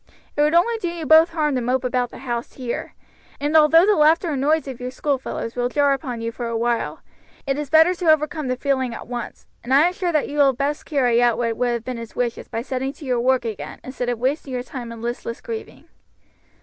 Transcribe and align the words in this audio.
It 0.35 0.41
would 0.41 0.55
only 0.55 0.79
do 0.79 0.87
you 0.87 1.05
both 1.05 1.29
harm 1.29 1.53
to 1.53 1.61
mope 1.61 1.83
about 1.83 2.09
the 2.09 2.17
house 2.25 2.53
here; 2.53 2.95
and 3.39 3.55
although 3.55 3.85
the 3.85 3.95
laughter 3.95 4.31
and 4.31 4.41
noise 4.41 4.67
of 4.67 4.79
your 4.81 4.89
schoolfellows 4.89 5.55
will 5.55 5.69
jar 5.69 5.93
upon 5.93 6.21
you 6.21 6.31
for 6.31 6.47
awhile, 6.47 7.03
it 7.45 7.55
is 7.59 7.69
better 7.69 7.93
to 7.93 8.09
overcome 8.11 8.47
the 8.47 8.55
feeling 8.57 8.95
at 8.95 9.07
once; 9.07 9.45
and 9.63 9.71
I 9.75 9.81
am 9.81 9.93
sure 9.93 10.11
that 10.11 10.27
you 10.27 10.39
will 10.39 10.53
best 10.53 10.87
carry 10.87 11.21
out 11.21 11.37
what 11.37 11.55
would 11.55 11.69
have 11.69 11.85
been 11.85 11.97
his 11.97 12.15
wishes 12.15 12.47
by 12.47 12.63
setting 12.63 12.93
to 12.93 13.05
your 13.05 13.19
work 13.19 13.45
again 13.45 13.79
instead 13.83 14.09
of 14.09 14.17
wasting 14.17 14.53
your 14.53 14.63
time 14.63 14.91
in 14.91 15.03
listless 15.03 15.39
grieving." 15.39 15.85